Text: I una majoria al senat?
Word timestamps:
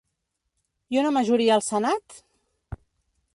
I 0.95 0.99
una 1.01 1.11
majoria 1.17 1.53
al 1.61 1.65
senat? 1.67 2.17